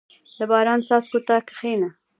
•د 0.37 0.39
باران 0.51 0.79
څاڅکو 0.87 1.19
ته 1.27 1.35
کښېنه. 1.47 1.89